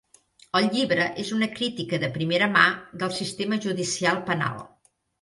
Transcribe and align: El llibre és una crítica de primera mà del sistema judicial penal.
El 0.59 0.69
llibre 0.75 1.05
és 1.25 1.29
una 1.35 1.51
crítica 1.59 2.01
de 2.05 2.11
primera 2.17 2.49
mà 2.57 2.65
del 3.05 3.17
sistema 3.21 3.63
judicial 3.71 4.23
penal. 4.35 4.63